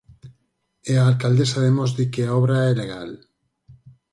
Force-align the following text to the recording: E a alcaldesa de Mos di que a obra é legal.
E 0.91 0.93
a 0.97 1.03
alcaldesa 1.11 1.59
de 1.65 1.71
Mos 1.77 1.91
di 1.97 2.05
que 2.13 2.23
a 2.25 2.33
obra 2.39 2.57
é 2.71 2.73
legal. 2.81 3.09